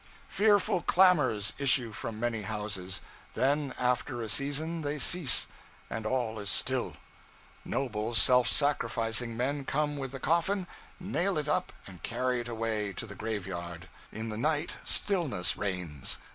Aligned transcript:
'Fearful 0.27 0.81
clamors 0.81 1.53
issue 1.59 1.91
from 1.91 2.19
many 2.19 2.41
houses; 2.41 3.01
then 3.35 3.71
after 3.77 4.19
a 4.23 4.29
season 4.29 4.81
they 4.81 4.97
cease, 4.97 5.45
and 5.91 6.07
all 6.07 6.39
is 6.39 6.49
still: 6.49 6.93
noble, 7.63 8.15
self 8.15 8.47
sacrificing 8.49 9.37
men 9.37 9.63
come 9.63 9.97
with 9.97 10.11
the 10.11 10.19
coffin, 10.19 10.65
nail 10.99 11.37
it 11.37 11.47
up, 11.47 11.71
and 11.85 12.01
carry 12.01 12.39
it 12.39 12.47
away, 12.47 12.93
to 12.93 13.05
the 13.05 13.13
graveyard. 13.13 13.87
In 14.11 14.29
the 14.29 14.37
night 14.37 14.73
stillness 14.83 15.55
reigns. 15.55 16.17